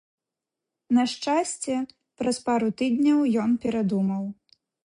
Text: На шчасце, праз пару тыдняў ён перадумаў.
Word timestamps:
На 0.97 1.03
шчасце, 1.11 1.75
праз 2.21 2.37
пару 2.49 2.69
тыдняў 2.81 3.19
ён 3.45 3.51
перадумаў. 3.67 4.23